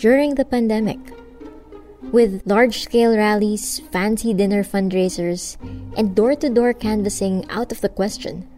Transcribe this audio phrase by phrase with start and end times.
[0.00, 0.98] during the pandemic?
[2.10, 5.60] With large scale rallies, fancy dinner fundraisers,
[5.96, 8.48] and door to door canvassing out of the question,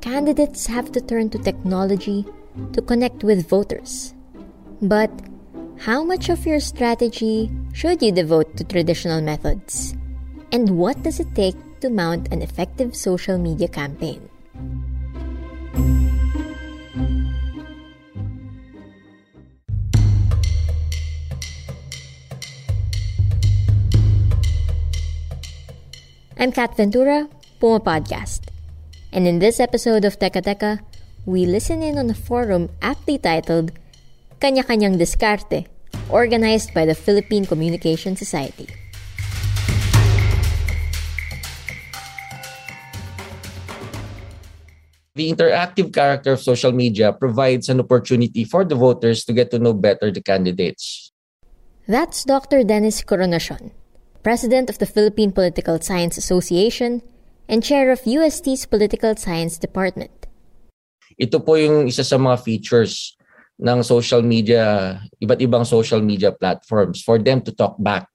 [0.00, 2.24] candidates have to turn to technology
[2.72, 4.14] to connect with voters.
[4.80, 5.10] But
[5.82, 9.98] how much of your strategy should you devote to traditional methods?
[10.52, 14.30] And what does it take to mount an effective social media campaign?
[26.44, 27.24] I'm Kat Ventura,
[27.56, 28.52] Puma Podcast.
[29.16, 30.84] And in this episode of Teka Teka,
[31.24, 33.72] we listen in on a forum aptly titled
[34.44, 35.64] Kanya-Kanyang Diskarte,
[36.12, 38.68] organized by the Philippine Communication Society.
[45.16, 49.58] The interactive character of social media provides an opportunity for the voters to get to
[49.58, 51.08] know better the candidates.
[51.88, 52.68] That's Dr.
[52.68, 53.72] Dennis Coronacion,
[54.24, 57.04] President of the Philippine Political Science Association
[57.44, 60.24] and Chair of UST's Political Science Department.
[61.20, 63.20] Ito po yung isa sa mga features
[63.60, 68.08] ng social media, iba't ibang social media platforms for them to talk back,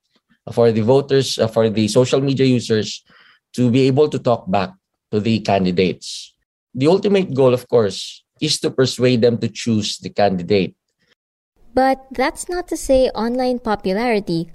[0.50, 3.06] for the voters, uh, for the social media users
[3.54, 4.74] to be able to talk back
[5.14, 6.34] to the candidates.
[6.74, 10.74] The ultimate goal, of course, is to persuade them to choose the candidate.
[11.78, 14.50] But that's not to say online popularity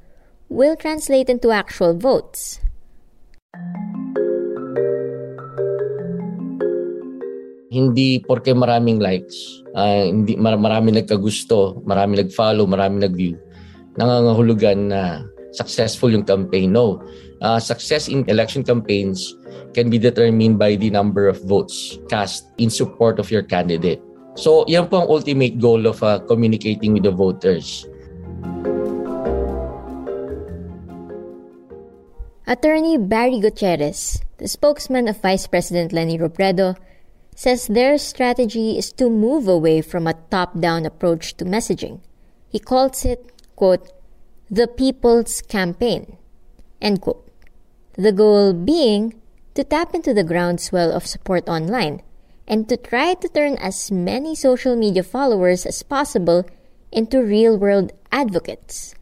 [0.54, 2.62] will translate into actual votes.
[7.74, 9.34] Hindi porke maraming likes,
[9.74, 13.34] uh, hindi mar- marami nagkagusto, marami nag-follow, marami nag-view,
[13.98, 16.70] nangangahulugan na successful yung campaign.
[16.70, 17.02] No.
[17.42, 19.34] Uh, success in election campaigns
[19.74, 23.98] can be determined by the number of votes cast in support of your candidate.
[24.38, 27.86] So, yan po ang ultimate goal of uh, communicating with the voters.
[32.46, 36.76] Attorney Barry Gutierrez, the spokesman of Vice President Leni Robredo,
[37.34, 42.00] says their strategy is to move away from a top down approach to messaging.
[42.50, 43.90] He calls it, quote,
[44.50, 46.18] the people's campaign,
[46.82, 47.26] end quote.
[47.94, 49.14] The goal being
[49.54, 52.02] to tap into the groundswell of support online
[52.46, 56.44] and to try to turn as many social media followers as possible
[56.92, 58.94] into real world advocates.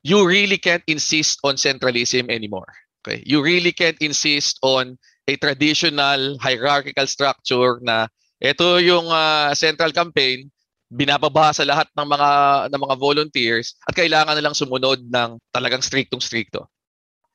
[0.00, 2.72] You really can't insist on centralism anymore.
[3.04, 3.22] Okay?
[3.24, 4.96] You really can't insist on
[5.28, 8.08] a traditional hierarchical structure na
[8.40, 10.48] ito yung uh, central campaign
[10.90, 12.30] binababa sa lahat ng mga
[12.74, 16.66] ng mga volunteers at kailangan nilang sumunod ng talagang striktong strikto.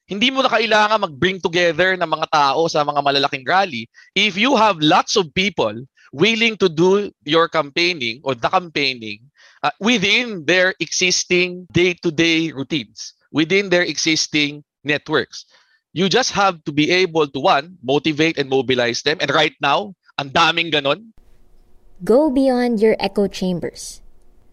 [0.05, 3.89] Hindi mo na kailangan mag-bring together ng mga tao sa mga malalaking rally.
[4.13, 5.73] If you have lots of people
[6.13, 9.24] willing to do your campaigning or the campaigning
[9.65, 15.45] uh, within their existing day-to-day routines, within their existing networks.
[15.93, 19.17] You just have to be able to, one, motivate and mobilize them.
[19.19, 21.17] And right now, ang daming ganon.
[22.03, 24.01] Go beyond your echo chambers.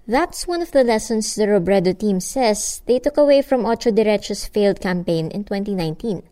[0.09, 4.47] That's one of the lessons the Robredo team says they took away from Otso Diretso's
[4.47, 6.23] failed campaign in 2019.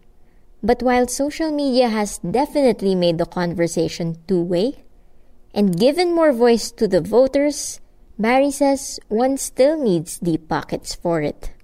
[0.62, 4.84] But while social media has definitely made the conversation two-way
[5.54, 7.80] and given more voice to the voters,
[8.20, 11.56] Barry says one still needs deep pockets for it.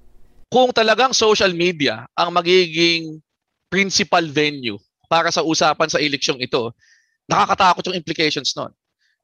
[0.49, 3.20] Kung talagang social media ang magiging
[3.69, 6.73] principal venue para sa usapan sa eleksyong ito,
[7.29, 8.73] nakakatakot yung implications nun.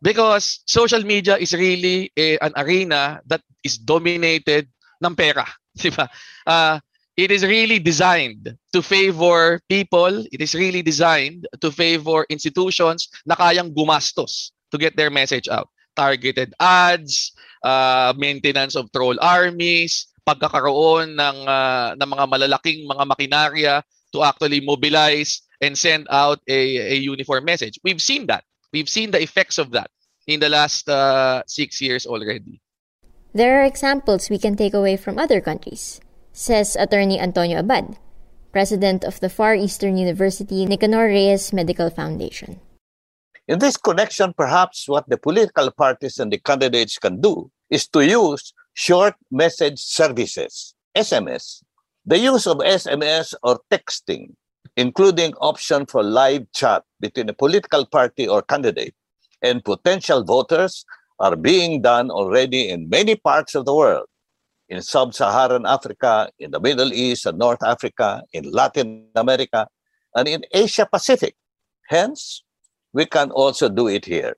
[0.05, 4.69] Because social media is really a, an arena that is dominated
[5.01, 5.49] ng pera.
[5.81, 6.13] Di ba?
[6.45, 6.85] Uh,
[7.17, 10.21] it is really designed to favor people.
[10.29, 15.73] It is really designed to favor institutions na kayang gumastos to get their message out.
[15.95, 23.75] Targeted ads, uh, maintenance of troll armies, pagkakaroon ng uh, ng mga malalaking mga makinarya
[24.13, 27.79] to actually mobilize and send out a, a uniform message.
[27.83, 28.45] We've seen that.
[28.73, 29.91] We've seen the effects of that
[30.27, 32.61] in the last uh, six years already.
[33.35, 36.01] There are examples we can take away from other countries,
[36.33, 37.97] says attorney Antonio Abad,
[38.53, 42.61] president of the Far Eastern University Nicanor Reyes Medical Foundation.
[43.49, 48.05] In this connection, perhaps what the political parties and the candidates can do is to
[48.05, 51.63] use short message services, SMS.
[52.07, 54.35] The use of SMS or texting,
[54.77, 58.95] including option for live chat between a political party or candidate
[59.43, 60.85] and potential voters
[61.19, 64.07] are being done already in many parts of the world.
[64.69, 69.69] In sub-Saharan Africa, in the Middle East and North Africa, in Latin America,
[70.15, 71.35] and in Asia Pacific.
[71.89, 72.43] Hence,
[72.93, 74.37] we can also do it here.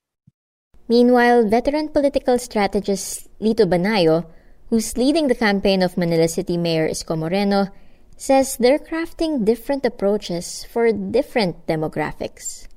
[0.88, 4.26] Meanwhile, veteran political strategist Lito Banayo,
[4.70, 7.68] who's leading the campaign of Manila City Mayor Isko Moreno,
[8.16, 12.68] says they're crafting different approaches for different demographics.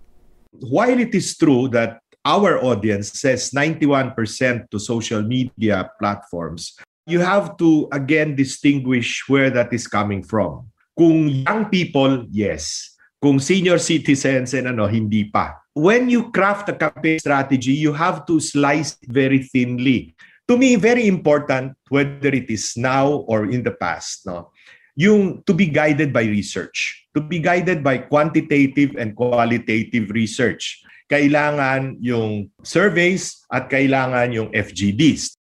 [0.52, 6.76] While it is true that our audience says 91% to social media platforms,
[7.06, 10.68] you have to again distinguish where that is coming from.
[10.98, 12.96] Kung young people, yes.
[13.22, 15.56] Kung senior citizens and ano, hindi pa.
[15.78, 20.18] When you craft a campaign strategy, you have to slice very thinly.
[20.50, 24.50] To me, very important, whether it is now or in the past, no?
[24.98, 30.82] yung to be guided by research, to be guided by quantitative and qualitative research.
[31.14, 35.38] Kailangan yung surveys at kailangan yung FGDs.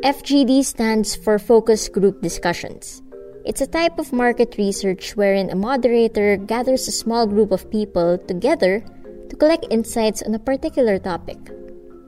[0.00, 3.04] FGD stands for Focus Group Discussions.
[3.50, 8.14] It's a type of market research wherein a moderator gathers a small group of people
[8.30, 8.78] together
[9.26, 11.50] to collect insights on a particular topic.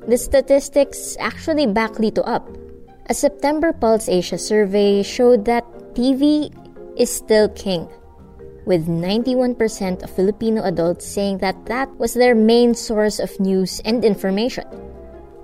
[0.07, 2.47] The statistics actually back Lito up
[3.11, 5.67] a September Pulse Asia survey showed that
[5.99, 6.55] TV
[6.95, 7.91] is still king,
[8.65, 9.59] with 91%
[10.05, 14.63] of Filipino adults saying that that was their main source of news and information.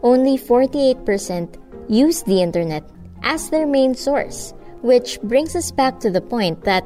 [0.05, 1.59] Only 48%
[1.91, 2.87] use the internet
[3.25, 6.85] as their main source, which brings us back to the point that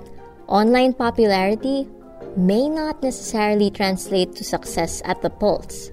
[0.49, 1.89] online popularity
[2.37, 5.91] may not necessarily translate to success at the polls.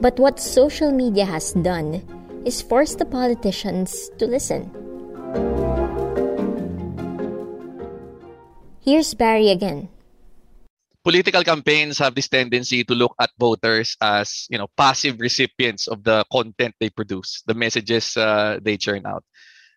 [0.00, 2.04] But what social media has done
[2.44, 4.70] is force the politicians to listen.
[8.86, 9.88] Here's Barry again.
[11.02, 16.02] Political campaigns have this tendency to look at voters as, you know, passive recipients of
[16.02, 19.24] the content they produce, the messages uh, they churn out.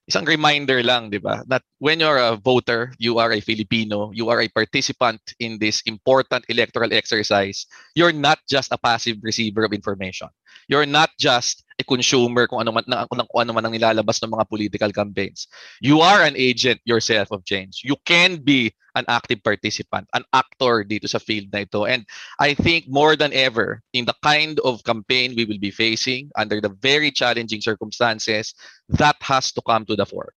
[0.09, 1.45] Isang reminder lang, di ba?
[1.45, 5.85] That when you're a voter, you are a Filipino, you are a participant in this
[5.85, 10.27] important electoral exercise, you're not just a passive receiver of information.
[10.65, 14.47] You're not just consumer kung ano man na, kung, ano man ang nilalabas ng mga
[14.49, 15.47] political campaigns.
[15.79, 17.81] You are an agent yourself of change.
[17.83, 21.85] You can be an active participant, an actor dito sa field na ito.
[21.85, 22.03] And
[22.39, 26.59] I think more than ever, in the kind of campaign we will be facing under
[26.59, 28.55] the very challenging circumstances,
[28.89, 30.33] that has to come to the fore.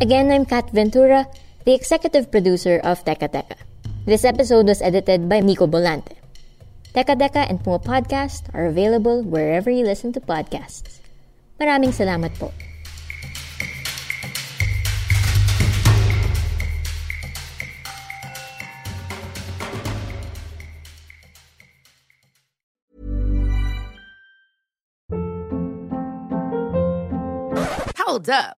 [0.00, 1.28] Again, I'm Kat Ventura,
[1.68, 3.60] the executive producer of Teka Teka.
[4.08, 6.19] This episode was edited by Nico Bolante.
[6.90, 10.98] Teka Deka and Puma Podcast are available wherever you listen to podcasts.
[11.62, 12.50] Maraming salamat po.
[28.02, 28.59] Hold up.